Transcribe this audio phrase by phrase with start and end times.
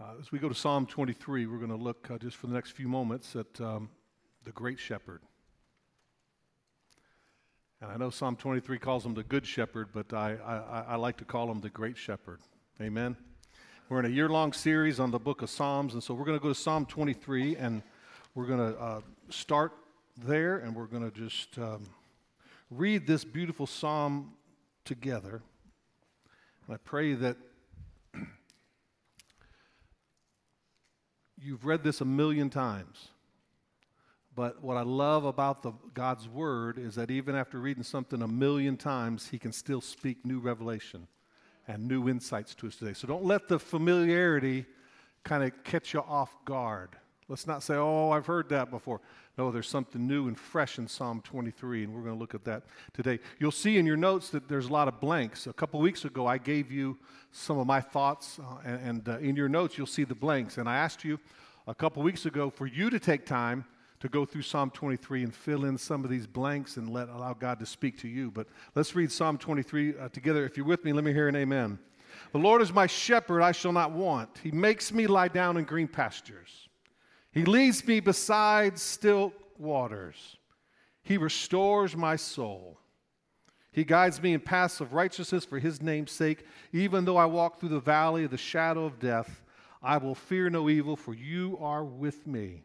[0.00, 2.54] Uh, as we go to Psalm 23, we're going to look uh, just for the
[2.54, 3.90] next few moments at um,
[4.44, 5.22] the Great Shepherd.
[7.80, 11.16] And I know Psalm 23 calls him the Good Shepherd, but I, I, I like
[11.16, 12.38] to call him the Great Shepherd.
[12.80, 13.16] Amen.
[13.88, 16.38] We're in a year long series on the book of Psalms, and so we're going
[16.38, 17.82] to go to Psalm 23, and
[18.36, 19.72] we're going to uh, start
[20.16, 21.82] there, and we're going to just um,
[22.70, 24.34] read this beautiful psalm
[24.84, 25.42] together.
[26.68, 27.36] And I pray that
[31.40, 33.08] you've read this a million times.
[34.34, 38.28] But what I love about the, God's Word is that even after reading something a
[38.28, 41.08] million times, He can still speak new revelation
[41.66, 42.92] and new insights to us today.
[42.92, 44.64] So don't let the familiarity
[45.24, 46.90] kind of catch you off guard.
[47.28, 49.00] Let's not say, oh, I've heard that before.
[49.36, 52.44] No, there's something new and fresh in Psalm 23, and we're going to look at
[52.44, 52.62] that
[52.94, 53.20] today.
[53.38, 55.46] You'll see in your notes that there's a lot of blanks.
[55.46, 56.96] A couple weeks ago, I gave you
[57.30, 60.56] some of my thoughts, uh, and, and uh, in your notes, you'll see the blanks.
[60.56, 61.20] And I asked you
[61.66, 63.66] a couple weeks ago for you to take time
[64.00, 67.34] to go through Psalm 23 and fill in some of these blanks and let allow
[67.34, 68.30] God to speak to you.
[68.30, 70.44] But let's read Psalm 23 uh, together.
[70.46, 71.78] If you're with me, let me hear an amen.
[72.32, 74.30] The Lord is my shepherd, I shall not want.
[74.42, 76.67] He makes me lie down in green pastures.
[77.38, 80.38] He leads me beside still waters.
[81.04, 82.80] He restores my soul.
[83.70, 86.44] He guides me in paths of righteousness for his name's sake.
[86.72, 89.44] Even though I walk through the valley of the shadow of death,
[89.80, 92.64] I will fear no evil, for you are with me.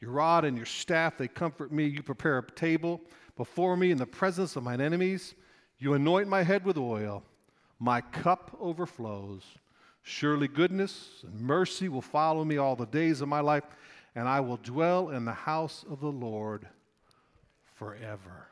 [0.00, 1.84] Your rod and your staff, they comfort me.
[1.84, 3.02] You prepare a table
[3.36, 5.34] before me in the presence of mine enemies.
[5.78, 7.22] You anoint my head with oil.
[7.78, 9.42] My cup overflows.
[10.02, 13.64] Surely goodness and mercy will follow me all the days of my life,
[14.14, 16.66] and I will dwell in the house of the Lord
[17.76, 18.48] forever.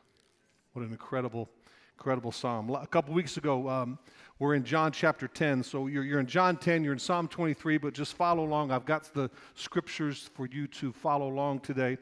[0.72, 1.48] What an incredible,
[1.96, 2.70] incredible psalm.
[2.70, 3.98] A couple weeks ago, um,
[4.38, 5.62] we're in John chapter 10.
[5.64, 8.70] So you're, you're in John 10, you're in Psalm 23, but just follow along.
[8.70, 11.98] I've got the scriptures for you to follow along today.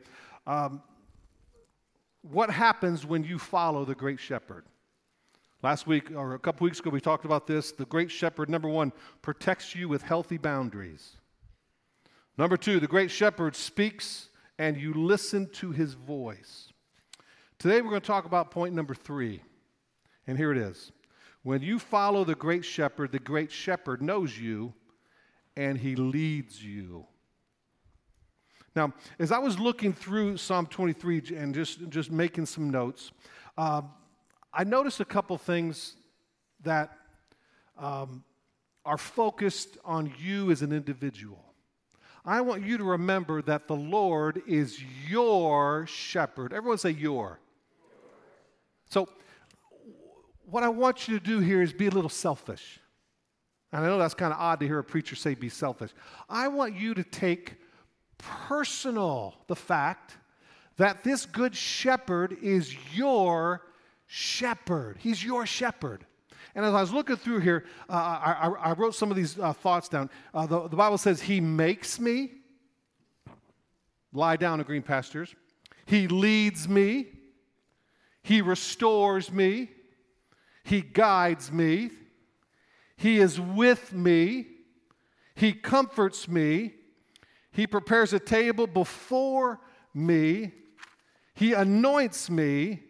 [0.46, 0.82] Um,
[2.22, 4.64] what happens when you follow the great shepherd?
[5.62, 7.72] Last week, or a couple weeks ago, we talked about this.
[7.72, 8.92] The great shepherd, number one,
[9.22, 11.16] protects you with healthy boundaries.
[12.38, 16.72] Number two, the great shepherd speaks and you listen to his voice.
[17.58, 19.42] Today, we're going to talk about point number three.
[20.26, 20.92] And here it is.
[21.42, 24.74] When you follow the great shepherd, the great shepherd knows you
[25.56, 27.06] and he leads you.
[28.74, 33.10] Now, as I was looking through Psalm 23 and just, just making some notes,
[33.56, 33.80] uh,
[34.52, 35.96] I noticed a couple things
[36.62, 36.98] that
[37.78, 38.22] um,
[38.84, 41.45] are focused on you as an individual.
[42.26, 46.52] I want you to remember that the Lord is your shepherd.
[46.52, 47.38] Everyone say your.
[48.86, 49.08] So,
[50.44, 52.80] what I want you to do here is be a little selfish.
[53.72, 55.90] And I know that's kind of odd to hear a preacher say be selfish.
[56.28, 57.56] I want you to take
[58.18, 60.16] personal the fact
[60.76, 63.62] that this good shepherd is your
[64.06, 64.96] shepherd.
[64.98, 66.06] He's your shepherd.
[66.54, 69.52] And as I was looking through here, uh, I, I, wrote some of these uh,
[69.52, 70.10] thoughts down.
[70.32, 72.30] Uh, the, the Bible says, He makes me
[74.12, 75.34] lie down in green pastures,
[75.84, 77.08] He leads me,
[78.22, 79.70] He restores me,
[80.64, 81.90] He guides me,
[82.96, 84.46] He is with me,
[85.34, 86.74] He comforts me,
[87.50, 89.60] He prepares a table before
[89.92, 90.52] me,
[91.34, 92.82] He anoints me,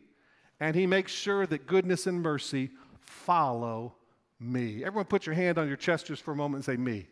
[0.60, 2.70] and He makes sure that goodness and mercy
[3.24, 3.94] follow
[4.38, 4.84] me.
[4.84, 7.06] Everyone, put your hand on your chest just for a moment and say, Me.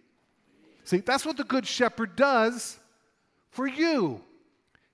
[0.85, 2.79] See, that's what the Good Shepherd does
[3.51, 4.21] for you.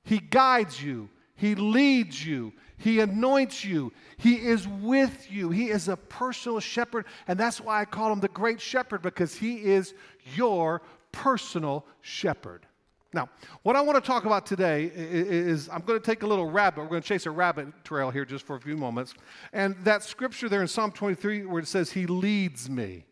[0.05, 5.51] He guides you, He leads you, He anoints you, He is with you.
[5.51, 9.35] He is a personal shepherd, and that's why I call Him the Great Shepherd because
[9.35, 9.95] He is
[10.35, 10.83] your
[11.13, 12.67] personal shepherd.
[13.13, 13.29] Now,
[13.63, 16.83] what I want to talk about today is I'm going to take a little rabbit.
[16.83, 19.15] We're going to chase a rabbit trail here just for a few moments.
[19.53, 23.05] And that scripture there in Psalm 23 where it says, He leads me.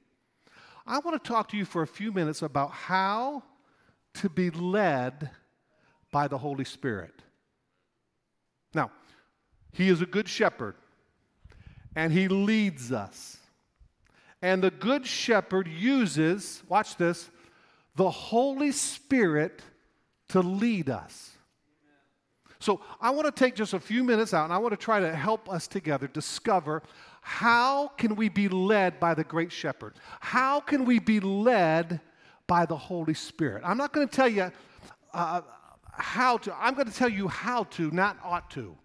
[0.86, 3.42] I want to talk to you for a few minutes about how
[4.14, 5.30] to be led
[6.12, 7.14] by the Holy Spirit.
[8.72, 8.92] Now,
[9.72, 10.76] He is a good shepherd,
[11.96, 13.38] and He leads us.
[14.40, 17.28] And the good shepherd uses, watch this,
[17.96, 19.60] the Holy Spirit
[20.28, 21.30] to lead us.
[22.60, 25.00] So I want to take just a few minutes out and I want to try
[25.00, 26.82] to help us together discover
[27.20, 29.94] how can we be led by the great shepherd?
[30.20, 32.00] How can we be led
[32.46, 33.62] by the Holy Spirit?
[33.64, 34.50] I'm not going to tell you
[35.14, 35.42] uh,
[35.92, 38.76] how to, I'm going to tell you how to, not ought to.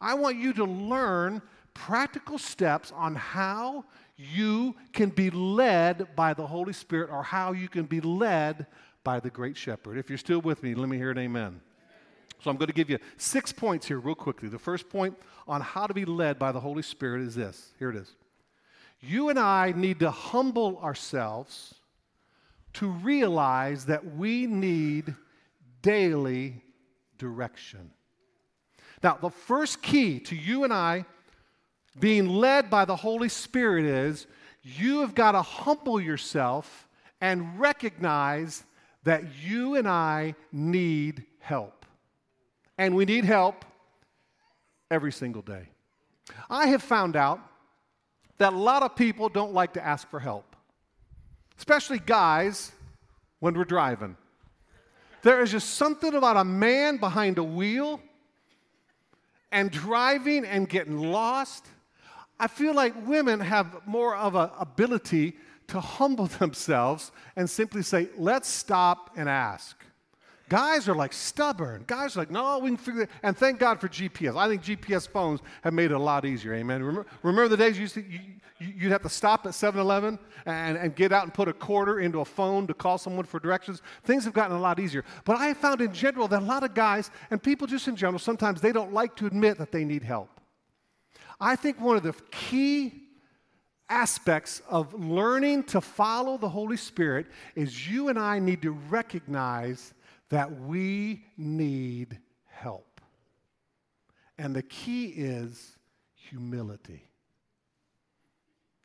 [0.00, 1.40] I want you to learn
[1.72, 3.84] practical steps on how
[4.16, 8.66] you can be led by the Holy Spirit or how you can be led
[9.04, 9.98] by the great shepherd.
[9.98, 11.60] If you're still with me, let me hear an amen.
[12.42, 14.48] So I'm going to give you six points here, real quickly.
[14.48, 15.16] The first point
[15.46, 18.14] on how to be led by the Holy Spirit is this here it is.
[19.00, 21.74] You and I need to humble ourselves
[22.74, 25.14] to realize that we need
[25.82, 26.62] daily
[27.18, 27.90] direction.
[29.02, 31.04] Now, the first key to you and I
[32.00, 34.26] being led by the Holy Spirit is
[34.62, 36.88] you have got to humble yourself
[37.20, 38.64] and recognize
[39.04, 41.86] that you and I need help.
[42.76, 43.64] And we need help
[44.90, 45.68] every single day.
[46.50, 47.40] I have found out
[48.38, 50.56] that a lot of people don't like to ask for help,
[51.58, 52.72] especially guys
[53.38, 54.16] when we're driving.
[55.22, 58.00] There is just something about a man behind a wheel
[59.52, 61.64] and driving and getting lost.
[62.40, 65.36] I feel like women have more of an ability
[65.68, 69.76] to humble themselves and simply say, let's stop and ask.
[70.50, 71.84] Guys are like stubborn.
[71.86, 73.10] Guys are like, no, we can figure it.
[73.22, 74.36] And thank God for GPS.
[74.36, 76.52] I think GPS phones have made it a lot easier.
[76.54, 76.82] Amen.
[76.82, 78.20] Remember, remember the days you used to, you,
[78.58, 82.00] you'd have to stop at 7 Eleven and, and get out and put a quarter
[82.00, 83.80] into a phone to call someone for directions?
[84.04, 85.02] Things have gotten a lot easier.
[85.24, 87.96] But I have found in general that a lot of guys, and people just in
[87.96, 90.28] general, sometimes they don't like to admit that they need help.
[91.40, 93.03] I think one of the key
[93.88, 99.94] aspects of learning to follow the Holy Spirit is you and I need to recognize
[100.30, 103.00] that we need help.
[104.38, 105.76] And the key is
[106.14, 107.04] humility.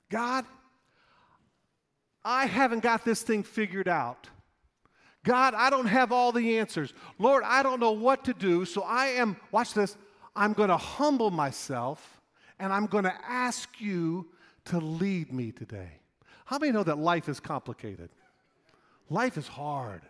[0.10, 0.46] God,
[2.24, 4.28] I haven't got this thing figured out.
[5.24, 6.94] God, I don't have all the answers.
[7.18, 8.66] Lord, I don't know what to do.
[8.66, 9.98] So I am, watch this,
[10.36, 12.22] I'm going to humble myself
[12.60, 14.28] and I'm going to ask you
[14.69, 15.92] to lead me today.
[16.45, 18.10] How many know that life is complicated?
[19.10, 20.01] Life is hard.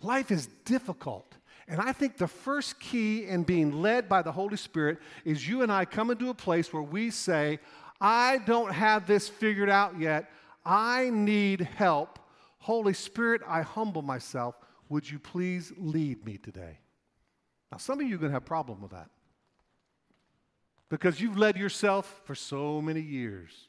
[0.00, 1.36] Life is difficult.
[1.66, 5.62] And I think the first key in being led by the Holy Spirit is you
[5.62, 7.58] and I come into a place where we say,
[8.00, 10.30] I don't have this figured out yet.
[10.64, 12.18] I need help.
[12.58, 14.56] Holy Spirit, I humble myself.
[14.88, 16.78] Would you please lead me today?
[17.72, 19.10] Now, some of you are going to have a problem with that
[20.88, 23.68] because you've led yourself for so many years.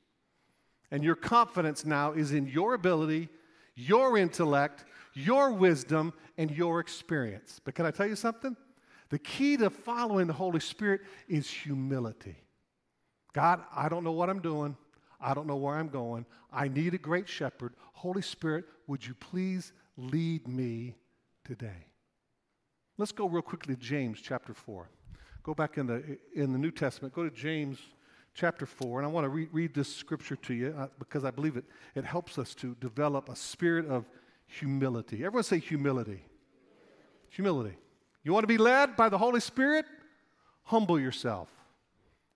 [0.92, 3.30] And your confidence now is in your ability,
[3.76, 7.60] your intellect, your wisdom, and your experience.
[7.64, 8.56] But can I tell you something?
[9.10, 12.36] The key to following the Holy Spirit is humility.
[13.34, 14.78] God, I don't know what I'm doing.
[15.20, 16.26] I don't know where I'm going.
[16.52, 17.74] I need a great shepherd.
[17.94, 20.96] Holy Spirit, would you please lead me
[21.44, 21.88] today?
[22.98, 24.90] Let's go real quickly to James chapter 4.
[25.44, 27.14] Go back in the, in the New Testament.
[27.14, 27.80] Go to James
[28.36, 29.00] chapter 4.
[29.00, 31.66] And I want to re- read this scripture to you uh, because I believe it,
[31.96, 34.06] it helps us to develop a spirit of
[34.46, 35.26] humility.
[35.26, 36.24] Everyone say humility.
[37.30, 37.78] Humility.
[38.24, 39.86] You want to be led by the Holy Spirit?
[40.64, 41.50] Humble yourself.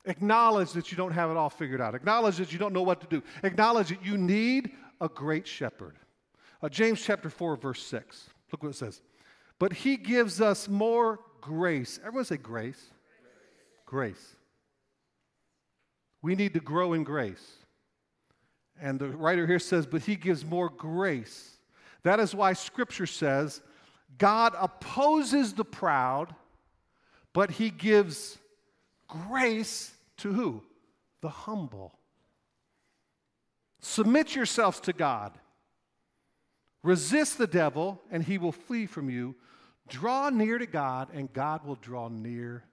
[0.06, 1.94] Acknowledge that you don't have it all figured out.
[1.94, 3.22] Acknowledge that you don't know what to do.
[3.44, 5.96] Acknowledge that you need a great shepherd.
[6.62, 8.30] Uh, James chapter 4, verse 6.
[8.52, 9.02] Look what it says.
[9.60, 12.00] But he gives us more grace.
[12.04, 12.82] Everyone say grace.
[13.86, 14.36] Grace.
[16.22, 17.46] We need to grow in grace.
[18.82, 21.58] And the writer here says, but he gives more grace.
[22.04, 23.62] That is why scripture says,
[24.18, 26.34] God opposes the proud,
[27.34, 28.38] but he gives
[29.08, 30.64] grace to who?
[31.22, 31.94] The humble.
[33.82, 35.38] Submit yourselves to God.
[36.84, 39.36] Resist the devil, and he will flee from you.
[39.90, 42.64] Draw near to God, and God will draw near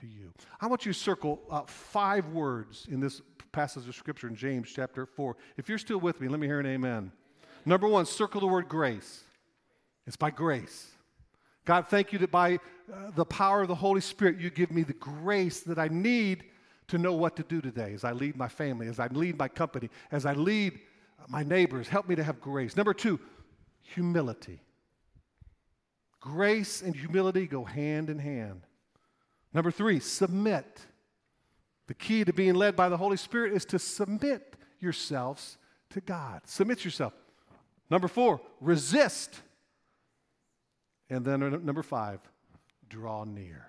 [0.00, 0.32] to you.
[0.60, 3.20] I want you to circle uh, five words in this
[3.52, 5.36] passage of Scripture in James chapter 4.
[5.56, 7.12] If you're still with me, let me hear an amen.
[7.66, 9.22] Number one, circle the word grace.
[10.06, 10.90] It's by grace.
[11.66, 12.54] God, thank you that by
[12.92, 16.44] uh, the power of the Holy Spirit, you give me the grace that I need
[16.88, 19.48] to know what to do today as I lead my family, as I lead my
[19.48, 20.78] company, as I lead
[21.28, 21.88] my neighbors.
[21.88, 22.76] Help me to have grace.
[22.76, 23.20] Number two,
[23.82, 24.60] humility.
[26.20, 28.62] Grace and humility go hand in hand.
[29.52, 30.80] Number three, submit.
[31.86, 35.58] The key to being led by the Holy Spirit is to submit yourselves
[35.90, 36.42] to God.
[36.44, 37.12] Submit yourself.
[37.90, 39.40] Number four, resist.
[41.08, 42.20] And then number five,
[42.88, 43.66] draw near.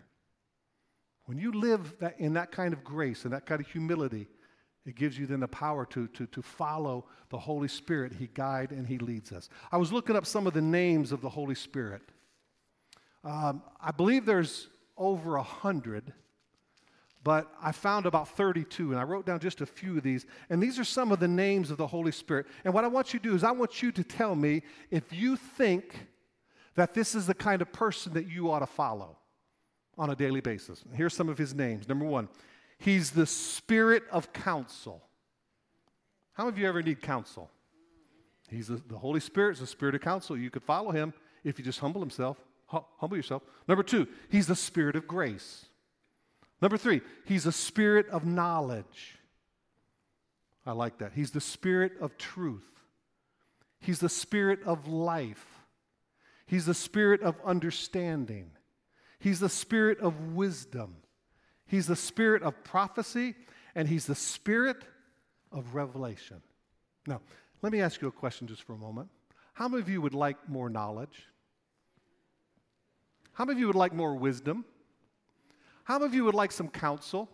[1.25, 4.27] When you live that, in that kind of grace and that kind of humility,
[4.85, 8.13] it gives you then the power to, to, to follow the Holy Spirit.
[8.13, 9.50] He guides and He leads us.
[9.71, 12.01] I was looking up some of the names of the Holy Spirit.
[13.23, 14.67] Um, I believe there's
[14.98, 16.13] over a hundred,
[17.24, 20.25] but I found about 32, and I wrote down just a few of these.
[20.50, 22.48] And these are some of the names of the Holy Spirit.
[22.65, 25.13] And what I want you to do is, I want you to tell me if
[25.13, 26.07] you think
[26.75, 29.17] that this is the kind of person that you ought to follow
[29.98, 30.83] on a daily basis.
[30.93, 31.88] Here's some of his names.
[31.88, 32.27] Number one,
[32.79, 35.03] he's the Spirit of counsel.
[36.33, 37.51] How many of you ever need counsel?
[38.50, 40.38] He's a, the Holy Spirit is the Spirit of counsel.
[40.38, 42.38] You could follow him if you just humble himself.
[42.72, 43.44] Humble yourself.
[43.68, 45.66] Number two, he's the Spirit of grace.
[46.62, 49.18] Number three, he's a spirit of knowledge.
[50.66, 51.13] I like that.
[51.13, 52.62] He's the spirit of truth.
[53.80, 55.46] He's the spirit of life.
[56.46, 58.51] He's the spirit of understanding.
[59.20, 60.98] He's the spirit of wisdom.
[61.66, 63.34] He's the spirit of prophecy,
[63.74, 64.84] and he's the spirit
[65.51, 66.42] of revelation.
[67.08, 67.22] Now,
[67.63, 69.10] let me ask you a question just for a moment.
[69.54, 71.25] How many of you would like more knowledge?
[73.33, 74.65] How many of you would like more wisdom?
[75.83, 77.29] How many of you would like some counsel?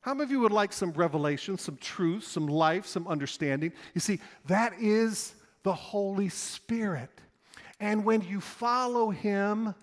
[0.00, 3.72] How many of you would like some revelation, some truth, some life, some understanding?
[3.94, 7.10] You see, that is the Holy Spirit.
[7.78, 9.74] And when you follow Him,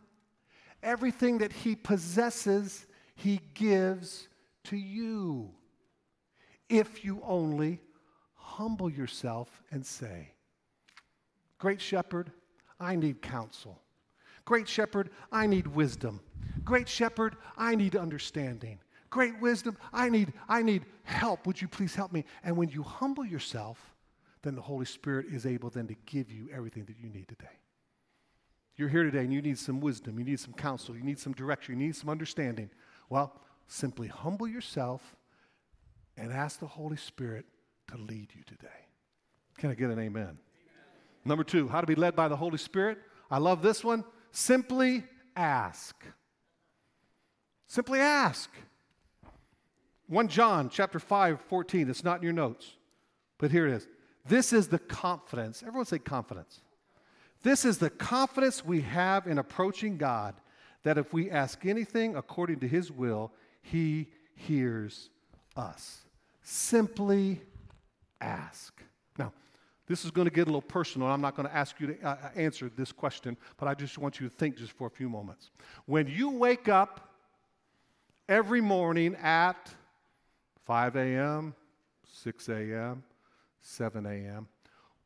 [0.84, 4.28] everything that He possesses, He gives
[4.66, 5.52] to you.
[6.68, 7.80] If you only
[8.36, 10.34] humble yourself and say,
[11.60, 12.32] Great Shepherd,
[12.80, 13.82] I need counsel.
[14.50, 16.22] Great Shepherd, I need wisdom.
[16.64, 18.80] Great shepherd, I need understanding.
[19.12, 21.46] Great wisdom, I need, I need help.
[21.46, 22.26] Would you please help me?
[22.44, 23.78] And when you humble yourself,
[24.42, 27.60] then the Holy Spirit is able then to give you everything that you need today.
[28.76, 31.34] You're here today and you need some wisdom, you need some counsel, you need some
[31.34, 32.72] direction, you need some understanding.
[33.08, 35.16] Well, simply humble yourself
[36.18, 37.46] and ask the Holy Spirit
[37.92, 38.88] to lead you today.
[39.60, 40.08] Can I get an amen?
[40.08, 40.38] amen?
[41.24, 42.98] Number two, how to be led by the Holy Spirit.
[43.30, 44.04] I love this one.
[44.32, 45.04] Simply
[45.36, 45.96] ask.
[47.68, 48.50] Simply ask.
[50.08, 51.90] 1 John chapter 5, 14.
[51.90, 52.74] It's not in your notes,
[53.38, 53.88] but here it is.
[54.26, 55.62] This is the confidence.
[55.62, 56.62] Everyone say confidence.
[57.44, 60.36] This is the confidence we have in approaching God
[60.84, 63.32] that if we ask anything according to his will,
[63.62, 65.10] he hears
[65.56, 66.02] us.
[66.42, 67.42] Simply
[68.20, 68.82] ask.
[69.90, 71.08] This is going to get a little personal.
[71.08, 74.20] I'm not going to ask you to uh, answer this question, but I just want
[74.20, 75.50] you to think just for a few moments.
[75.88, 77.10] When you wake up
[78.30, 79.74] every morning at
[80.66, 81.56] 5 a.m.,
[82.06, 83.04] 6 a.m.,
[83.62, 84.48] 7 a.m.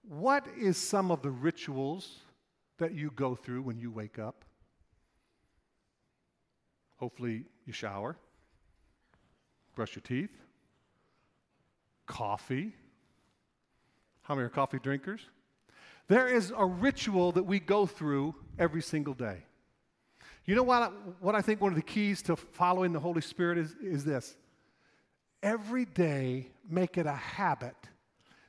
[0.06, 2.20] What is some of the rituals
[2.78, 4.44] that you go through when you wake up?
[6.98, 8.18] Hopefully, you shower,
[9.76, 10.38] brush your teeth,
[12.06, 12.76] coffee.
[14.24, 15.22] How many are coffee drinkers?
[16.08, 19.44] There is a ritual that we go through every single day.
[20.46, 23.58] You know what, what I think one of the keys to following the Holy Spirit
[23.58, 24.36] is, is this
[25.42, 27.76] every day, make it a habit.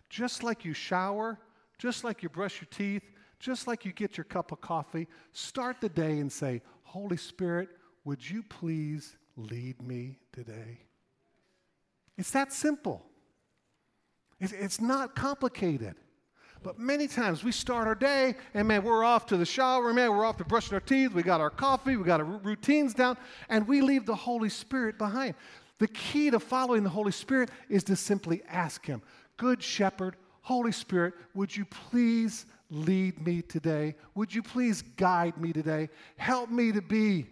[0.08, 1.38] Just like you shower,
[1.78, 5.80] just like you brush your teeth, just like you get your cup of coffee, start
[5.80, 7.68] the day and say, Holy Spirit,
[8.04, 10.78] would you please lead me today?
[12.16, 13.04] It's that simple.
[14.52, 15.94] It's not complicated.
[16.62, 20.10] But many times we start our day and man, we're off to the shower, man,
[20.10, 23.18] we're off to brushing our teeth, we got our coffee, we got our routines down,
[23.50, 25.34] and we leave the Holy Spirit behind.
[25.78, 29.02] The key to following the Holy Spirit is to simply ask Him,
[29.36, 33.94] Good Shepherd, Holy Spirit, would you please lead me today?
[34.14, 35.90] Would you please guide me today?
[36.16, 37.26] Help me to be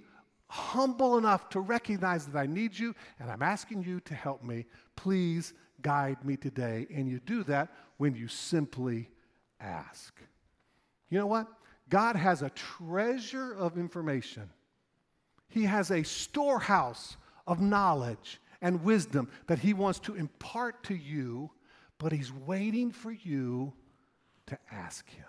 [0.49, 4.67] humble enough to recognize that I need you, and I'm asking you to help me.
[4.97, 6.87] Please guide me today.
[6.95, 9.11] And you do that when you simply
[9.61, 10.15] ask.
[11.09, 11.47] You know what?
[11.89, 14.49] God has a treasure of information.
[15.49, 21.51] He has a storehouse of knowledge and wisdom that He wants to impart to you,
[21.99, 23.73] but He's waiting for you
[24.47, 25.25] to ask Him.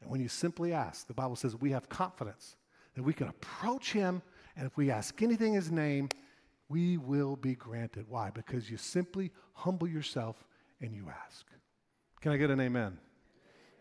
[0.00, 2.56] And when you simply ask, the Bible says we have confidence
[2.94, 4.22] that we can approach Him,
[4.56, 6.08] and if we ask anything in His name,
[6.68, 8.06] we will be granted.
[8.08, 8.30] Why?
[8.30, 10.36] Because you simply humble yourself
[10.80, 11.46] and you ask.
[12.20, 12.98] Can I get an amen?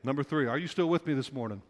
[0.03, 1.61] Number three, are you still with me this morning?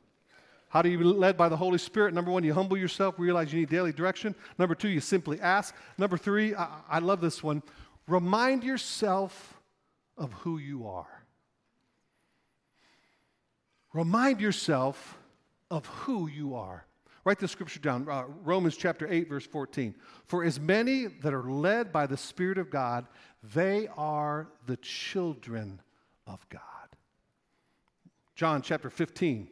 [0.70, 2.14] How do you be led by the Holy Spirit?
[2.14, 4.36] Number one, you humble yourself, realize you need daily direction.
[4.60, 5.74] Number two, you simply ask.
[5.98, 7.64] Number three, I, I love this one.
[8.08, 9.62] Remind yourself
[10.18, 11.24] of who you are.
[13.94, 15.18] Remind yourself
[15.72, 16.86] of who you are.
[17.28, 19.94] Write the scripture down uh, Romans chapter 8, verse 14.
[20.28, 23.06] For as many that are led by the Spirit of God,
[23.44, 25.82] they are the children
[26.26, 26.62] of God.
[28.34, 29.50] John chapter 15.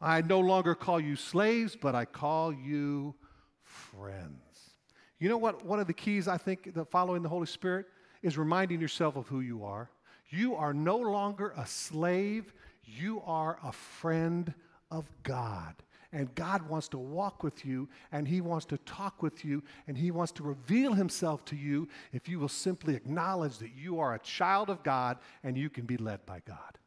[0.00, 3.16] I no longer call you slaves, but I call you
[3.64, 4.70] friends.
[5.18, 5.66] You know what?
[5.66, 7.86] One of the keys I think that following the Holy Spirit
[8.22, 9.90] is reminding yourself of who you are.
[10.28, 12.52] You are no longer a slave,
[12.84, 14.54] you are a friend
[14.92, 15.74] of God.
[16.12, 19.96] And God wants to walk with you, and He wants to talk with you, and
[19.96, 24.14] He wants to reveal Himself to you if you will simply acknowledge that you are
[24.14, 26.78] a child of God and you can be led by God.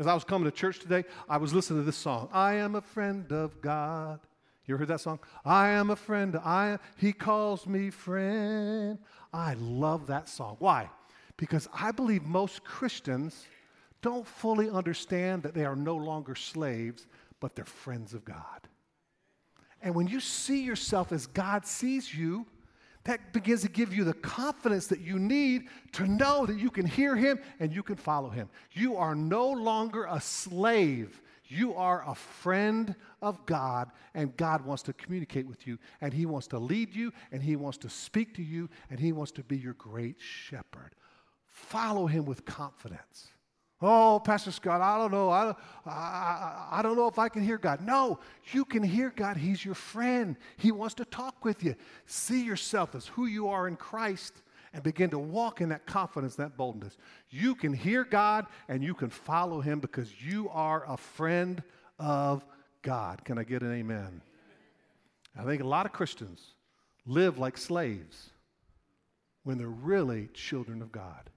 [0.00, 2.74] As I was coming to church today, I was listening to this song I am
[2.74, 4.20] a friend of God.
[4.66, 5.18] You ever heard that song?
[5.44, 6.36] I am a friend.
[6.36, 8.98] I, he calls me friend.
[9.32, 10.56] I love that song.
[10.58, 10.88] Why?
[11.36, 13.46] Because I believe most Christians
[14.00, 17.06] don't fully understand that they are no longer slaves,
[17.40, 18.68] but they're friends of God.
[19.82, 22.46] And when you see yourself as God sees you,
[23.04, 26.84] that begins to give you the confidence that you need to know that you can
[26.84, 28.50] hear Him and you can follow Him.
[28.72, 31.22] You are no longer a slave.
[31.46, 36.24] You are a friend of God, and God wants to communicate with you, and He
[36.24, 39.42] wants to lead you, and He wants to speak to you, and He wants to
[39.42, 40.94] be your great shepherd.
[41.48, 43.30] Follow Him with confidence.
[43.82, 45.30] Oh, Pastor Scott, I don't know.
[45.30, 45.54] I,
[45.86, 47.80] I, I don't know if I can hear God.
[47.80, 48.18] No,
[48.52, 49.38] you can hear God.
[49.38, 50.36] He's your friend.
[50.58, 51.74] He wants to talk with you.
[52.04, 54.42] See yourself as who you are in Christ
[54.74, 56.98] and begin to walk in that confidence, that boldness.
[57.30, 61.62] You can hear God and you can follow Him because you are a friend
[61.98, 62.44] of
[62.82, 63.24] God.
[63.24, 64.20] Can I get an amen?
[65.38, 66.54] I think a lot of Christians
[67.06, 68.30] live like slaves
[69.42, 71.30] when they're really children of God.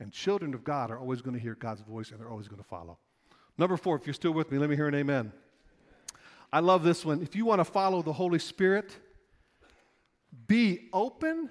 [0.00, 2.62] And children of God are always going to hear God's voice and they're always going
[2.62, 2.98] to follow.
[3.56, 5.32] Number four, if you're still with me, let me hear an amen.
[6.52, 7.20] I love this one.
[7.22, 8.96] If you want to follow the Holy Spirit,
[10.46, 11.50] be open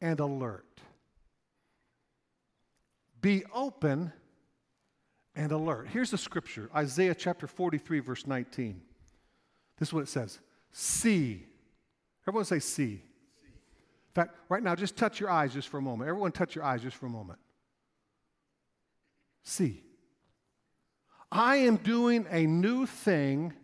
[0.00, 0.66] and alert.
[3.20, 4.12] Be open
[5.34, 5.88] and alert.
[5.88, 8.82] Here's the scripture Isaiah chapter 43, verse 19.
[9.78, 10.40] This is what it says
[10.72, 11.46] See.
[12.26, 13.02] Everyone say, see.
[14.14, 16.08] In fact, right now, just touch your eyes just for a moment.
[16.08, 17.40] Everyone, touch your eyes just for a moment.
[19.42, 19.82] See.
[21.32, 23.54] I am doing a new thing.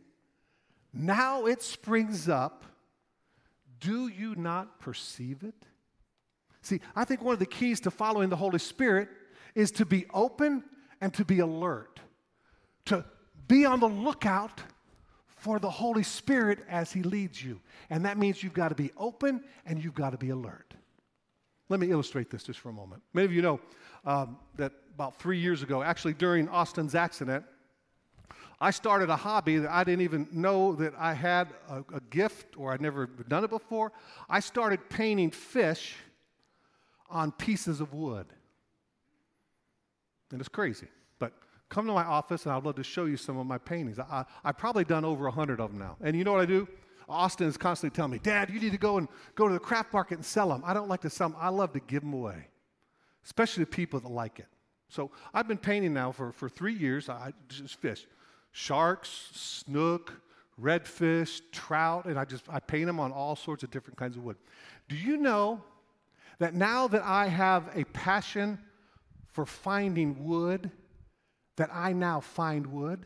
[0.93, 2.65] Now it springs up.
[3.79, 5.55] Do you not perceive it?
[6.63, 9.09] See, I think one of the keys to following the Holy Spirit
[9.55, 10.65] is to be open
[11.01, 12.01] and to be alert,
[12.87, 13.05] to
[13.47, 14.63] be on the lookout
[15.41, 17.61] for the Holy Spirit as He leads you.
[17.89, 20.75] And that means you've got to be open and you've got to be alert.
[21.71, 23.03] Let me illustrate this just for a moment.
[23.15, 23.61] Many of you know
[24.05, 27.45] um, that about three years ago, actually during Austin's accident,
[28.61, 32.59] I started a hobby that I didn't even know that I had a, a gift
[32.59, 33.93] or I'd never done it before.
[34.29, 35.97] I started painting fish
[37.09, 38.27] on pieces of wood.
[40.31, 40.89] And it's crazy.
[41.71, 43.99] Come to my office and I'd love to show you some of my paintings.
[43.99, 45.97] I, I, have probably done over 100 of them now.
[46.03, 46.69] And you know what I do?
[47.09, 49.93] Austin is constantly telling me, Dad, you need to go and go to the craft
[49.93, 50.63] market and sell them.
[50.67, 51.39] I don't like to sell them.
[51.41, 52.49] I love to give them away,
[53.25, 54.47] especially to people that like it.
[54.89, 57.09] So I've been painting now for, for three years.
[57.09, 58.07] I just fish,
[58.51, 60.21] sharks, snook,
[60.61, 64.25] redfish, trout, and I just I paint them on all sorts of different kinds of
[64.25, 64.37] wood.
[64.89, 65.63] Do you know
[66.41, 68.59] that now that I have a passion
[69.29, 70.71] for finding wood
[71.61, 73.05] that I now find wood?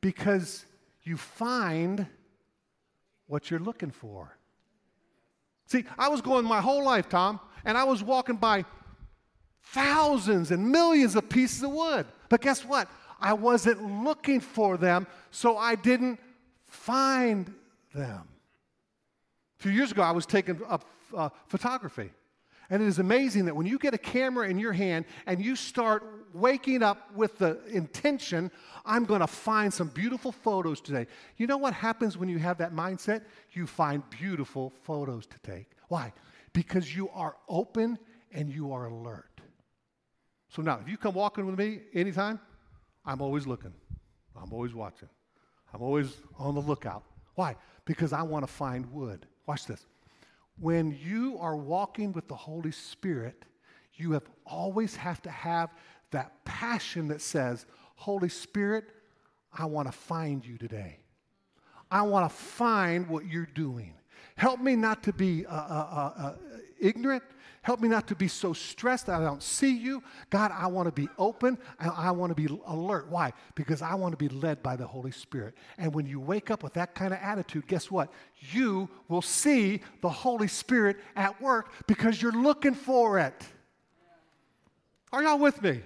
[0.00, 0.64] Because
[1.02, 2.06] you find
[3.26, 4.38] what you're looking for.
[5.66, 8.64] See, I was going my whole life, Tom, and I was walking by
[9.60, 12.06] thousands and millions of pieces of wood.
[12.28, 12.88] But guess what?
[13.20, 16.20] I wasn't looking for them, so I didn't
[16.68, 17.52] find
[17.92, 18.22] them.
[19.58, 22.12] A few years ago, I was taking up uh, photography.
[22.70, 25.54] And it is amazing that when you get a camera in your hand and you
[25.56, 26.02] start
[26.32, 28.50] waking up with the intention,
[28.84, 31.06] I'm going to find some beautiful photos today.
[31.36, 33.22] You know what happens when you have that mindset?
[33.52, 35.70] You find beautiful photos to take.
[35.88, 36.12] Why?
[36.52, 37.98] Because you are open
[38.32, 39.40] and you are alert.
[40.48, 42.40] So now, if you come walking with me anytime,
[43.04, 43.72] I'm always looking,
[44.40, 45.08] I'm always watching,
[45.72, 47.04] I'm always on the lookout.
[47.34, 47.56] Why?
[47.84, 49.26] Because I want to find wood.
[49.46, 49.86] Watch this.
[50.58, 53.44] When you are walking with the Holy Spirit,
[53.94, 55.70] you have always have to have
[56.10, 57.66] that passion that says,
[57.96, 58.84] Holy Spirit,
[59.52, 60.98] I want to find you today.
[61.90, 63.94] I want to find what you're doing.
[64.36, 66.34] Help me not to be uh, uh, uh, uh
[66.80, 67.22] ignorant.
[67.66, 70.00] Help me not to be so stressed that I don't see you.
[70.30, 73.08] God, I want to be open and I want to be alert.
[73.08, 73.32] Why?
[73.56, 75.54] Because I want to be led by the Holy Spirit.
[75.76, 78.12] And when you wake up with that kind of attitude, guess what?
[78.52, 83.44] You will see the Holy Spirit at work because you're looking for it.
[85.12, 85.80] Are y'all with me?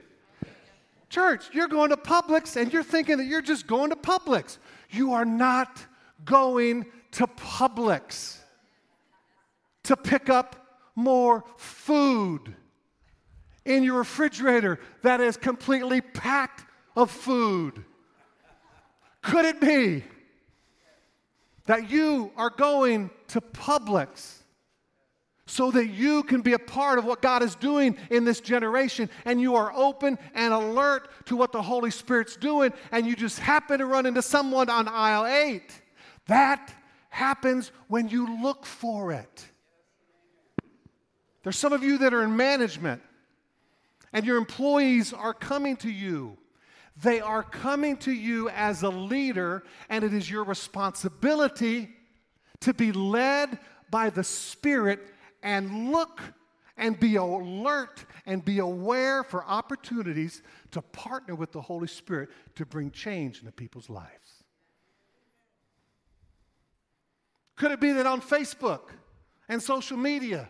[1.08, 4.58] Church, you're going to Publix and you're thinking that you're just going to Publix.
[4.90, 5.82] You are not
[6.26, 8.36] going to Publix
[9.84, 10.60] to pick up
[10.94, 12.55] more food
[13.64, 16.64] in your refrigerator that is completely packed
[16.96, 17.85] of food.
[19.22, 20.05] Could it be
[21.66, 24.38] that you are going to Publix
[25.46, 29.11] so that you can be a part of what God is doing in this generation
[29.24, 33.38] and you are open and alert to what the Holy Spirit's doing and you just
[33.40, 35.62] happen to run into someone on aisle 8?
[36.29, 36.72] That
[37.09, 39.49] happens when you look for it.
[41.42, 43.03] There's some of you that are in management
[44.12, 46.37] and your employees are coming to you.
[47.03, 51.88] They are coming to you as a leader, and it is your responsibility
[52.61, 53.59] to be led
[53.90, 55.00] by the Spirit
[55.42, 56.20] and look
[56.76, 62.66] and be alert and be aware for opportunities to partner with the Holy Spirit to
[62.66, 64.44] bring change into people's lives.
[67.57, 68.90] Could it be that on Facebook
[69.48, 70.48] and social media,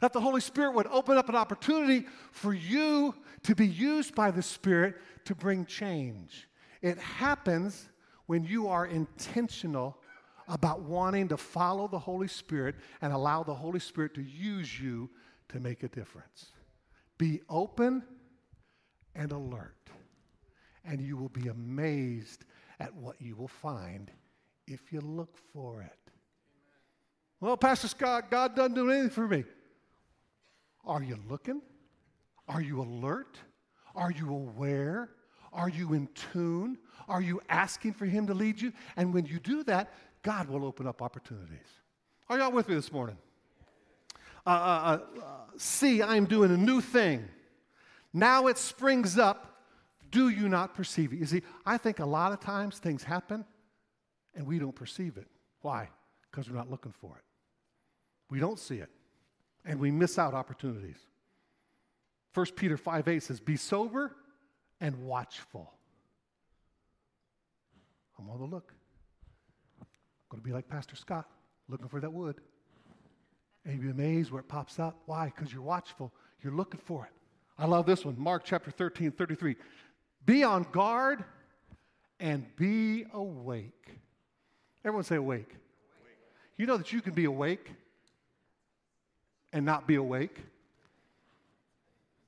[0.00, 4.30] that the Holy Spirit would open up an opportunity for you to be used by
[4.30, 6.48] the Spirit to bring change.
[6.82, 7.88] It happens
[8.26, 9.98] when you are intentional
[10.48, 15.10] about wanting to follow the Holy Spirit and allow the Holy Spirit to use you
[15.48, 16.52] to make a difference.
[17.18, 18.02] Be open
[19.14, 19.90] and alert,
[20.84, 22.44] and you will be amazed
[22.78, 24.10] at what you will find
[24.66, 26.12] if you look for it.
[27.40, 29.44] Well, Pastor Scott, God doesn't do anything for me.
[30.86, 31.60] Are you looking?
[32.48, 33.38] Are you alert?
[33.94, 35.10] Are you aware?
[35.52, 36.78] Are you in tune?
[37.08, 38.72] Are you asking for Him to lead you?
[38.96, 41.66] And when you do that, God will open up opportunities.
[42.28, 43.16] Are y'all with me this morning?
[44.46, 47.28] Uh, uh, uh, see, I'm doing a new thing.
[48.12, 49.54] Now it springs up.
[50.10, 51.16] Do you not perceive it?
[51.16, 53.44] You see, I think a lot of times things happen
[54.34, 55.26] and we don't perceive it.
[55.62, 55.88] Why?
[56.30, 57.24] Because we're not looking for it.
[58.30, 58.90] We don't see it
[59.66, 60.96] and we miss out opportunities.
[62.34, 64.14] 1 Peter 5 8 says, Be sober
[64.80, 65.72] and watchful.
[68.18, 68.72] I'm on the look.
[69.80, 69.86] I'm
[70.30, 71.28] going to be like Pastor Scott,
[71.68, 72.36] looking for that wood.
[73.64, 75.02] And you'll be amazed where it pops up.
[75.06, 75.32] Why?
[75.34, 76.12] Because you're watchful.
[76.42, 77.10] You're looking for it.
[77.58, 78.14] I love this one.
[78.18, 79.56] Mark chapter 13, 33.
[80.24, 81.24] Be on guard
[82.20, 83.98] and be awake.
[84.84, 85.48] Everyone say awake.
[85.48, 85.58] awake.
[86.56, 87.70] You know that you can be awake
[89.56, 90.36] and not be awake.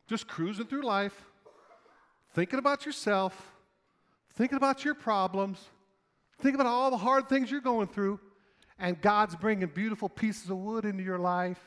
[0.07, 1.13] Just cruising through life,
[2.33, 3.53] thinking about yourself,
[4.33, 5.63] thinking about your problems,
[6.41, 8.19] thinking about all the hard things you're going through,
[8.79, 11.61] and God's bringing beautiful pieces of wood into your life,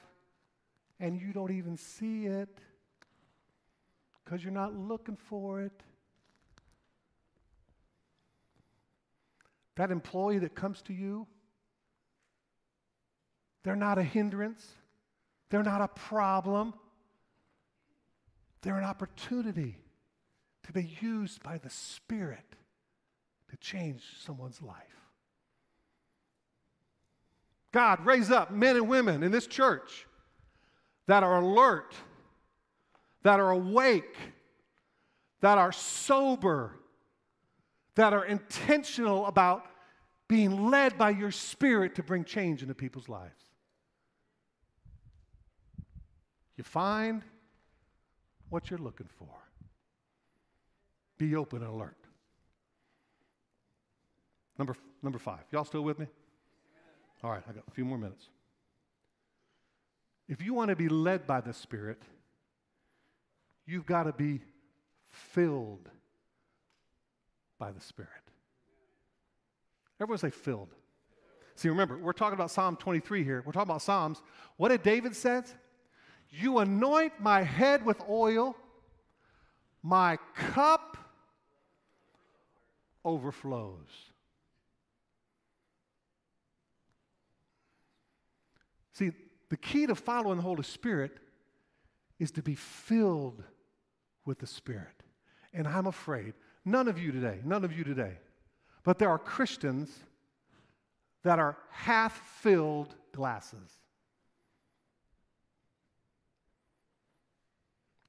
[0.99, 2.57] and you don't even see it
[4.25, 5.83] because you're not looking for it.
[9.75, 11.27] That employee that comes to you,
[13.61, 14.67] they're not a hindrance.
[15.51, 16.73] They're not a problem,
[18.61, 19.77] they're an opportunity
[20.63, 22.55] to be used by the Spirit
[23.49, 24.77] to change someone's life.
[27.73, 30.07] God, raise up men and women in this church
[31.07, 31.95] that are alert,
[33.23, 34.15] that are awake,
[35.41, 36.77] that are sober,
[37.95, 39.65] that are intentional about
[40.29, 43.50] being led by your Spirit to bring change into people's lives.
[46.61, 47.23] You find
[48.49, 49.33] what you're looking for.
[51.17, 51.97] Be open and alert.
[54.59, 55.39] Number, number five.
[55.49, 56.05] Y'all still with me?
[57.23, 58.29] All right, I got a few more minutes.
[60.29, 62.03] If you want to be led by the Spirit,
[63.65, 64.41] you've got to be
[65.09, 65.89] filled
[67.57, 68.11] by the Spirit.
[69.99, 70.69] Everyone say filled.
[71.55, 73.41] See, remember, we're talking about Psalm 23 here.
[73.47, 74.21] We're talking about Psalms.
[74.57, 75.41] What did David say?
[76.31, 78.55] You anoint my head with oil,
[79.83, 80.97] my cup
[83.03, 83.89] overflows.
[88.93, 89.11] See,
[89.49, 91.11] the key to following the Holy Spirit
[92.17, 93.43] is to be filled
[94.25, 95.03] with the Spirit.
[95.53, 98.19] And I'm afraid, none of you today, none of you today,
[98.83, 99.89] but there are Christians
[101.23, 103.80] that are half filled glasses.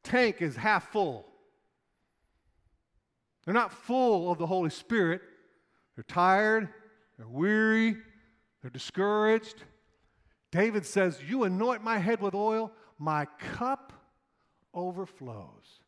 [0.02, 1.26] Tank is half full.
[3.44, 5.20] They're not full of the Holy Spirit.
[5.96, 6.68] They're tired,
[7.18, 7.96] they're weary,
[8.60, 9.62] they're discouraged.
[10.50, 13.92] David says, You anoint my head with oil, my cup
[14.72, 15.80] overflows.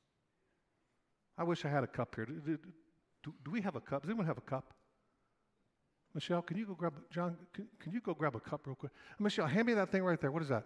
[1.36, 2.26] I wish I had a cup here.
[2.26, 2.58] Do,
[3.22, 4.02] do, do we have a cup?
[4.02, 4.72] Does anyone have a cup?
[6.14, 8.92] Michelle, can you go grab, John, can, can you go grab a cup real quick?
[9.18, 10.30] Michelle, hand me that thing right there.
[10.30, 10.64] What is that?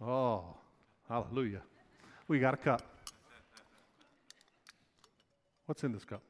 [0.00, 0.44] Oh,
[1.08, 1.62] hallelujah.
[2.28, 2.82] We got a cup.
[5.66, 6.22] What's in this cup?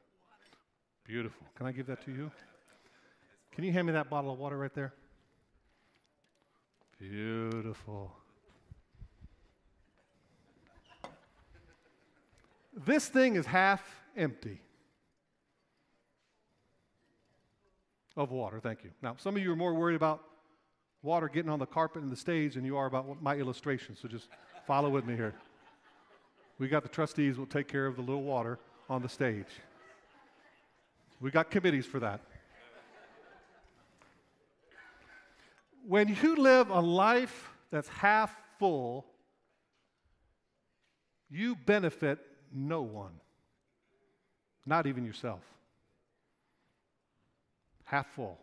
[1.05, 1.45] Beautiful.
[1.55, 2.31] Can I give that to you?
[3.51, 4.93] Can you hand me that bottle of water right there?
[6.99, 8.11] Beautiful.
[12.85, 13.81] This thing is half
[14.17, 14.61] empty
[18.17, 18.59] of water.
[18.59, 18.91] Thank you.
[19.01, 20.23] Now, some of you are more worried about
[21.05, 24.07] water getting on the carpet and the stage than you are about my illustration, so
[24.07, 24.27] just
[24.65, 25.35] follow with me here.
[26.57, 28.57] We got the trustees will take care of the little water
[28.89, 29.45] on the stage.
[31.21, 32.21] We got committees for that.
[35.87, 39.05] When you live a life that's half full,
[41.29, 42.19] you benefit
[42.51, 43.11] no one,
[44.65, 45.41] not even yourself.
[47.83, 48.39] Half full.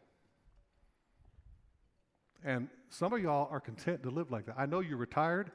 [2.45, 4.57] And some of y'all are content to live like that.
[4.59, 5.51] I know you're retired,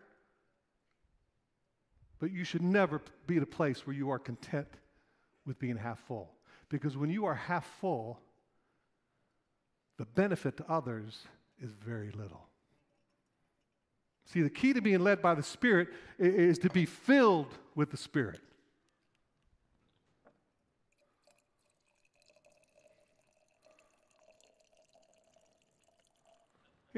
[2.20, 4.68] but you should never be at a place where you are content
[5.46, 6.32] with being half full.
[6.70, 8.20] Because when you are half full,
[9.98, 11.24] the benefit to others
[11.62, 12.48] is very little.
[14.26, 17.98] See, the key to being led by the Spirit is to be filled with the
[17.98, 18.42] Spirit.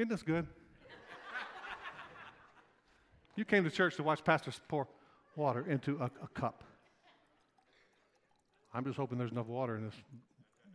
[0.00, 0.46] Isn't this good?
[3.36, 4.88] you came to church to watch pastors pour
[5.36, 6.64] water into a, a cup.
[8.72, 9.94] I'm just hoping there's enough water in this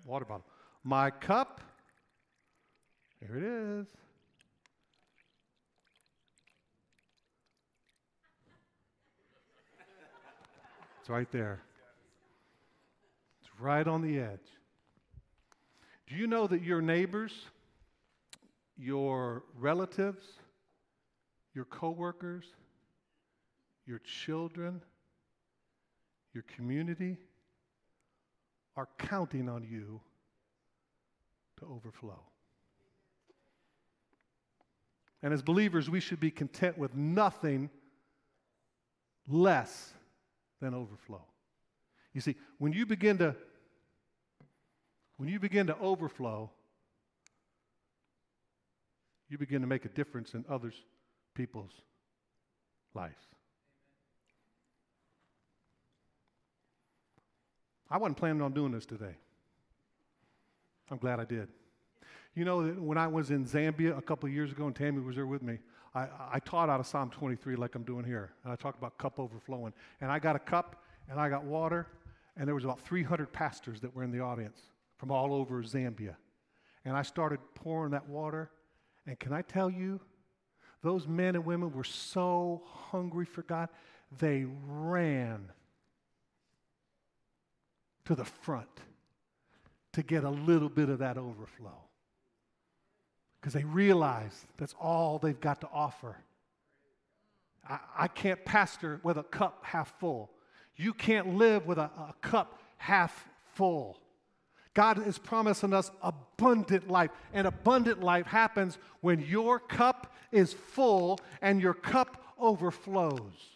[0.06, 0.46] water bottle.
[0.84, 1.60] My cup,
[3.20, 3.88] here it is.
[11.00, 11.64] It's right there.
[13.42, 14.38] It's right on the edge.
[16.08, 17.32] Do you know that your neighbors,
[18.78, 20.24] your relatives,
[21.54, 22.46] your coworkers,
[23.86, 24.82] your children,
[26.34, 27.18] your community
[28.76, 30.02] are counting on you
[31.60, 32.20] to overflow.
[35.24, 37.70] And as believers, we should be content with nothing
[39.28, 39.94] less
[40.62, 41.24] than overflow.
[42.14, 43.36] You see, when you begin to
[45.18, 46.52] when you begin to overflow,
[49.30, 50.76] you begin to make a difference in others
[51.34, 51.74] people's
[52.94, 53.16] lives.
[57.90, 59.16] I wasn't planning on doing this today.
[60.90, 61.50] I'm glad I did.
[62.36, 65.26] You know, when I was in Zambia a couple years ago, and Tammy was there
[65.26, 65.60] with me,
[65.94, 68.34] I, I taught out of Psalm 23 like I'm doing here.
[68.44, 69.74] And I talked about cup overflowing.
[70.02, 71.88] And I got a cup, and I got water,
[72.36, 74.60] and there was about 300 pastors that were in the audience
[74.98, 76.16] from all over Zambia.
[76.84, 78.52] And I started pouring that water.
[79.08, 80.00] And can I tell you,
[80.82, 83.70] those men and women were so hungry for God,
[84.20, 85.52] they ran
[88.06, 88.70] to the front
[89.94, 91.82] to get a little bit of that overflow.
[93.40, 96.18] Because they realize that's all they've got to offer.
[97.68, 100.32] I, I, can't pastor with a cup half full.
[100.76, 104.00] You can't live with a, a cup half full.
[104.76, 107.10] God is promising us abundant life.
[107.34, 113.56] And abundant life happens when your cup is full and your cup overflows.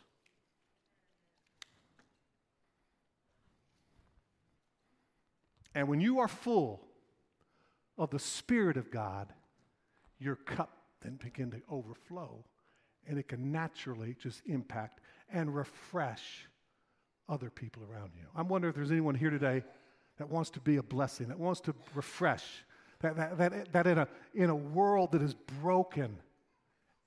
[5.75, 6.81] And when you are full
[7.97, 9.31] of the Spirit of God,
[10.17, 12.43] your cup then begin to overflow
[13.07, 15.01] and it can naturally just impact
[15.31, 16.47] and refresh
[17.27, 18.25] other people around you.
[18.35, 19.63] I'm wondering if there's anyone here today
[20.19, 22.43] that wants to be a blessing, that wants to refresh,
[22.99, 26.15] that, that, that, that in, a, in a world that is broken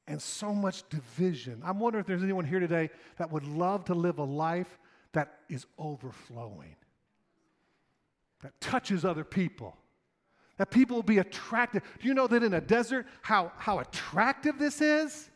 [0.09, 3.95] and so much division, I'm wondering if there's anyone here today that would love to
[3.95, 4.79] live a life
[5.13, 6.75] that is overflowing
[8.43, 9.77] that touches other people,
[10.59, 11.83] that people will be attracted.
[12.01, 15.31] Do you know that in a desert, how, how attractive this is?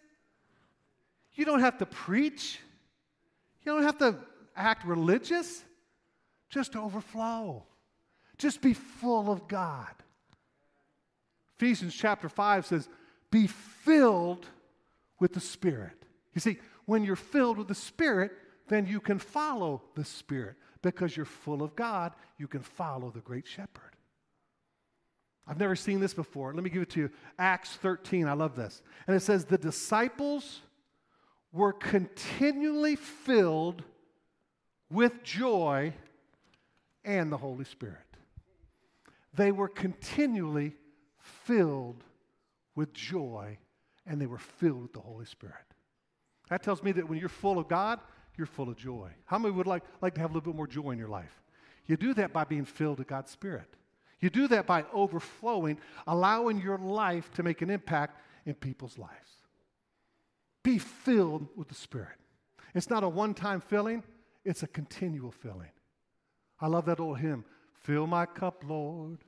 [1.34, 2.58] You don't have to preach,
[3.64, 4.16] you don't have to
[4.56, 5.64] act religious,
[6.48, 7.64] just overflow.
[8.38, 9.92] Just be full of God.
[11.58, 12.88] Ephesians chapter 5 says,
[13.30, 14.46] Be filled
[15.18, 16.04] with the Spirit.
[16.34, 18.32] You see, when you're filled with the Spirit,
[18.68, 23.20] then you can follow the Spirit because you're full of God, you can follow the
[23.20, 23.96] great shepherd.
[25.48, 26.52] I've never seen this before.
[26.52, 27.10] Let me give it to you.
[27.38, 28.82] Acts 13, I love this.
[29.06, 30.60] And it says, The disciples
[31.52, 33.82] were continually filled
[34.90, 35.94] with joy
[37.06, 37.96] and the Holy Spirit.
[39.34, 40.74] They were continually
[41.18, 42.02] filled
[42.74, 43.58] with joy
[44.06, 45.54] and they were filled with the Holy Spirit.
[46.50, 48.00] That tells me that when you're full of God,
[48.36, 49.10] you're full of joy.
[49.24, 51.42] How many would like, like to have a little bit more joy in your life?
[51.86, 53.76] You do that by being filled with God's Spirit.
[54.20, 59.30] You do that by overflowing, allowing your life to make an impact in people's lives.
[60.62, 62.16] Be filled with the Spirit.
[62.74, 64.02] It's not a one time filling,
[64.44, 65.70] it's a continual filling.
[66.60, 67.44] I love that old hymn
[67.86, 69.18] Fill my cup, Lord.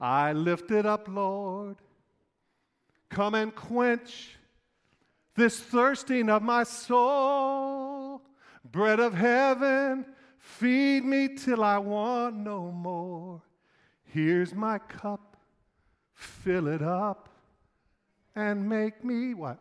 [0.00, 1.76] I lift it up, Lord.
[3.08, 4.36] Come and quench
[5.36, 8.20] this thirsting of my soul.
[8.64, 10.06] Bread of heaven,
[10.38, 13.42] feed me till I want no more.
[14.02, 15.36] Here's my cup,
[16.14, 17.28] fill it up,
[18.34, 19.58] and make me what?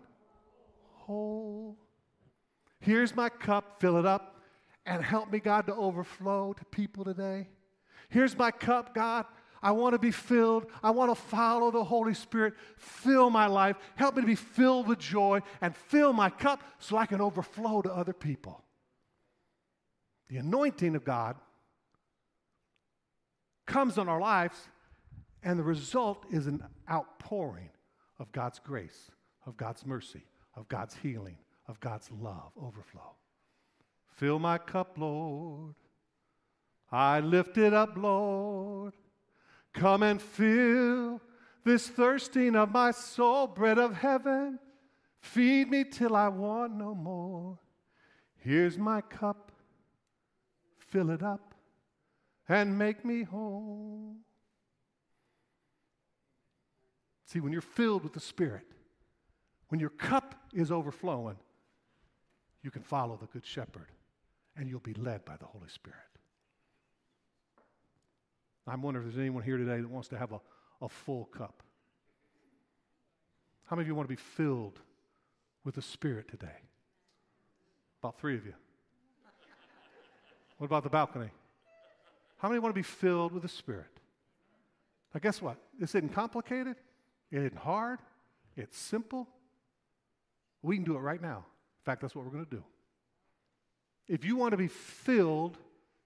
[0.93, 1.77] Whole.
[2.80, 4.31] Here's my cup, fill it up,
[4.86, 7.48] and help me, God, to overflow to people today.
[8.10, 9.26] Here's my cup, God.
[9.63, 10.65] I want to be filled.
[10.82, 12.56] I want to follow the Holy Spirit.
[12.78, 13.78] Fill my life.
[13.96, 17.82] Help me to be filled with joy and fill my cup so I can overflow
[17.84, 18.63] to other people.
[20.30, 21.36] The anointing of God
[23.67, 24.58] comes on our lives,
[25.44, 27.70] and the result is an outpouring
[28.17, 29.12] of God's grace,
[29.46, 30.24] of God's mercy,
[30.56, 33.15] of God's healing, of God's love overflow.
[34.21, 35.73] Fill my cup, Lord.
[36.91, 38.93] I lift it up, Lord.
[39.73, 41.19] Come and fill
[41.63, 44.60] this thirsting of my soul, bread of heaven.
[45.21, 47.57] Feed me till I want no more.
[48.38, 49.51] Here's my cup.
[50.77, 51.55] Fill it up
[52.47, 54.17] and make me whole.
[57.25, 58.67] See, when you're filled with the Spirit,
[59.69, 61.38] when your cup is overflowing,
[62.62, 63.88] you can follow the Good Shepherd
[64.58, 65.98] and you'll be led by the Holy Spirit.
[68.68, 70.40] I'm wondering if there's anyone here today that wants to have a,
[70.82, 71.64] a full cup.
[73.66, 74.80] How many of you want to be filled
[75.64, 76.48] with the Spirit today?
[78.02, 78.54] About three of you.
[80.58, 81.30] What about the balcony?
[82.38, 83.88] How many want to be filled with the Spirit?
[85.14, 85.58] Now, guess what?
[85.80, 86.76] This isn't complicated,
[87.32, 88.00] it isn't hard,
[88.56, 89.28] it's simple.
[90.62, 91.38] We can do it right now.
[91.38, 92.64] In fact, that's what we're going to do.
[94.12, 95.58] If you want to be filled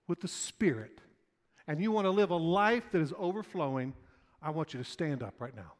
[0.07, 1.01] with the Spirit
[1.67, 3.95] and you want to live a life that is overflowing,
[4.43, 5.71] I want you to stand up right now.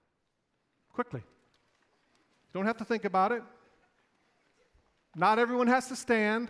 [0.91, 1.19] Quickly.
[1.19, 3.43] You don't have to think about it.
[5.15, 6.49] Not everyone has to stand.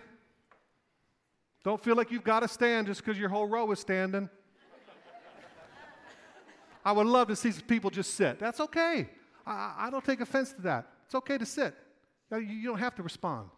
[1.62, 4.30] Don't feel like you've got to stand just because your whole row is standing.
[6.86, 8.38] I would love to see some people just sit.
[8.38, 9.10] That's okay.
[9.46, 10.86] I, I don't take offense to that.
[11.04, 11.74] It's okay to sit.
[12.32, 13.50] You don't have to respond.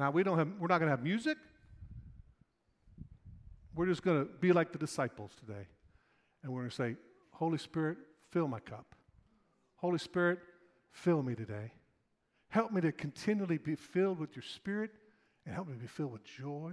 [0.00, 1.36] Now we don't have, we're not going to have music.
[3.74, 5.66] We're just going to be like the disciples today.
[6.42, 6.96] And we're going to say,
[7.32, 7.98] Holy Spirit,
[8.30, 8.94] fill my cup.
[9.76, 10.38] Holy Spirit,
[10.90, 11.72] fill me today.
[12.48, 14.90] Help me to continually be filled with your spirit
[15.44, 16.72] and help me be filled with joy.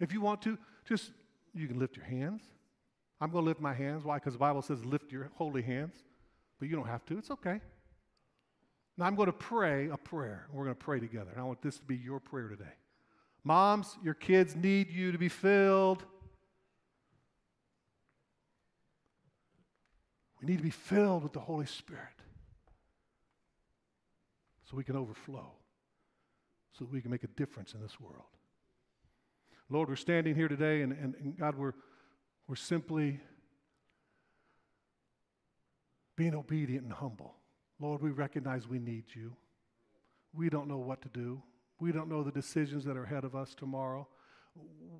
[0.00, 0.58] If you want to,
[0.88, 1.12] just
[1.54, 2.42] you can lift your hands.
[3.20, 4.02] I'm going to lift my hands.
[4.02, 4.16] Why?
[4.16, 5.94] Because the Bible says lift your holy hands.
[6.58, 7.16] But you don't have to.
[7.16, 7.60] It's okay.
[8.96, 10.46] Now I'm going to pray a prayer.
[10.52, 11.30] We're going to pray together.
[11.30, 12.72] And I want this to be your prayer today.
[13.44, 16.04] Moms, your kids need you to be filled.
[20.40, 22.02] We need to be filled with the Holy Spirit
[24.64, 25.52] so we can overflow,
[26.72, 28.24] so we can make a difference in this world.
[29.68, 31.74] Lord, we're standing here today, and, and, and God, we're,
[32.48, 33.20] we're simply
[36.16, 37.34] being obedient and humble.
[37.80, 39.34] Lord, we recognize we need you.
[40.34, 41.42] We don't know what to do.
[41.80, 44.06] We don't know the decisions that are ahead of us tomorrow.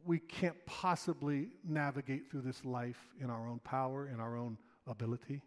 [0.04, 5.42] We can't possibly navigate through this life in our own power, in our own ability.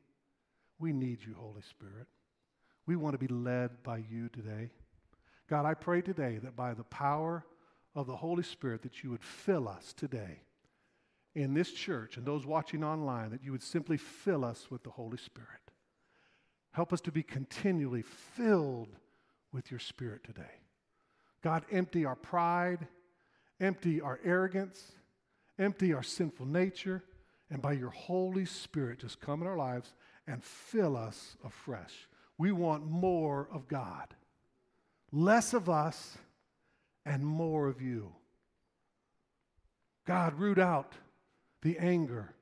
[0.77, 2.07] We need you, Holy Spirit.
[2.85, 4.71] We want to be led by you today.
[5.49, 7.45] God, I pray today that by the power
[7.95, 10.41] of the Holy Spirit that you would fill us today
[11.35, 14.89] in this church and those watching online, that you would simply fill us with the
[14.91, 15.62] Holy Spirit.
[16.73, 18.89] Help us to be continually filled
[19.51, 20.59] with your Spirit today.
[21.41, 22.87] God, empty our pride,
[23.59, 24.91] empty our arrogance,
[25.59, 27.03] empty our sinful nature,
[27.49, 29.93] and by your Holy Spirit, just come in our lives
[30.27, 31.93] and fill us afresh.
[32.37, 34.15] We want more of God,
[35.11, 36.17] less of us,
[37.05, 38.13] and more of you.
[40.05, 40.93] God, root out
[41.61, 42.33] the anger.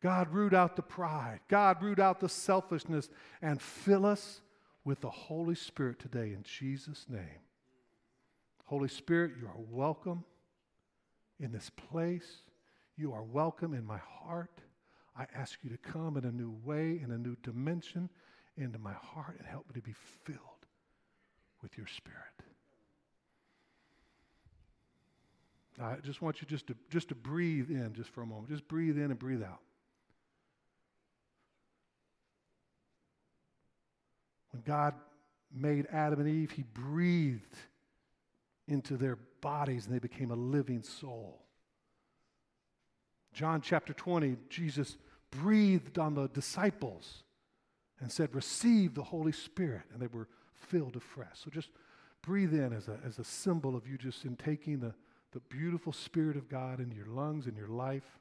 [0.00, 1.40] God, root out the pride.
[1.48, 3.08] God, root out the selfishness
[3.42, 4.40] and fill us
[4.84, 7.42] with the Holy Spirit today in Jesus' name.
[8.66, 10.24] Holy Spirit, you are welcome
[11.40, 12.42] in this place.
[12.96, 14.60] You are welcome in my heart.
[15.16, 18.08] I ask you to come in a new way, in a new dimension
[18.56, 19.94] into my heart and help me to be
[20.24, 20.38] filled
[21.60, 22.18] with your spirit.
[25.80, 28.48] I just want you just to, just to breathe in just for a moment.
[28.48, 29.60] Just breathe in and breathe out.
[34.58, 34.94] When God
[35.54, 37.56] made Adam and Eve, he breathed
[38.66, 41.44] into their bodies and they became a living soul.
[43.32, 44.96] John chapter 20, Jesus
[45.30, 47.22] breathed on the disciples
[48.00, 49.82] and said, Receive the Holy Spirit.
[49.92, 51.28] And they were filled afresh.
[51.34, 51.70] So just
[52.22, 54.92] breathe in as a, as a symbol of you just in taking the,
[55.30, 58.18] the beautiful Spirit of God into your lungs and your life.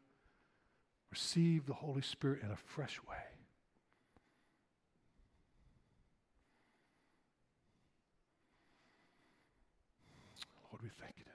[1.10, 3.18] Receive the Holy Spirit in a fresh way.
[10.78, 11.34] Lord, we thank you today.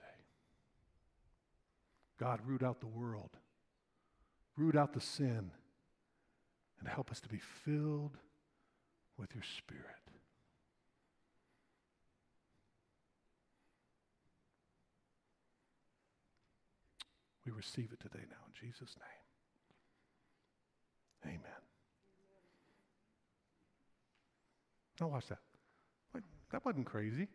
[2.23, 3.31] God, root out the world,
[4.57, 5.51] root out the sin,
[6.79, 8.17] and help us to be filled
[9.19, 9.83] with your Spirit.
[17.45, 18.95] We receive it today now in Jesus'
[21.25, 21.35] name.
[21.35, 21.61] Amen.
[25.01, 25.41] Now watch that.
[26.53, 27.27] That wasn't crazy.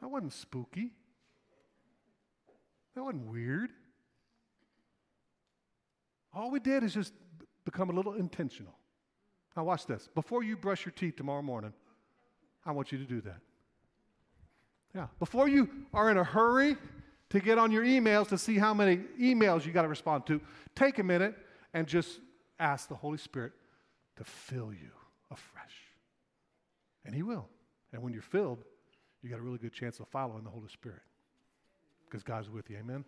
[0.00, 0.92] That wasn't spooky.
[2.94, 3.70] That wasn't weird.
[6.32, 7.12] All we did is just
[7.64, 8.74] become a little intentional.
[9.56, 10.08] Now, watch this.
[10.14, 11.72] Before you brush your teeth tomorrow morning,
[12.66, 13.38] I want you to do that.
[14.94, 15.06] Yeah.
[15.18, 16.76] Before you are in a hurry
[17.30, 20.40] to get on your emails to see how many emails you got to respond to,
[20.74, 21.36] take a minute
[21.72, 22.20] and just
[22.58, 23.52] ask the Holy Spirit
[24.16, 24.90] to fill you
[25.30, 25.74] afresh.
[27.04, 27.48] And He will.
[27.92, 28.64] And when you're filled,
[29.22, 31.02] you got a really good chance of following the Holy Spirit
[32.14, 32.76] because God's with you.
[32.78, 33.04] Amen.